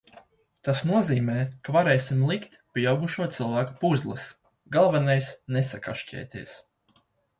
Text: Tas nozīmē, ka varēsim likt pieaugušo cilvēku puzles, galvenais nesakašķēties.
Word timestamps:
Tas 0.67 0.79
nozīmē, 0.91 1.35
ka 1.67 1.75
varēsim 1.75 2.23
likt 2.31 2.57
pieaugušo 2.77 3.27
cilvēku 3.35 3.77
puzles, 3.83 4.25
galvenais 4.79 5.33
nesakašķēties. 5.59 6.61